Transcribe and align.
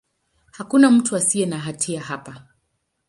Hakuna 0.51 0.91
mtu 0.91 1.15
asiye 1.15 1.45
na 1.45 1.59
hatia 1.59 2.01
hapa. 2.01 2.47